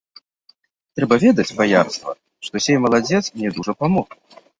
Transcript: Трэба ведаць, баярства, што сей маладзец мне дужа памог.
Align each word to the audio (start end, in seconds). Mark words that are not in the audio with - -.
Трэба 0.99 1.15
ведаць, 1.23 1.51
баярства, 1.59 2.15
што 2.47 2.55
сей 2.69 2.77
маладзец 2.87 3.21
мне 3.37 3.53
дужа 3.59 3.77
памог. 3.83 4.09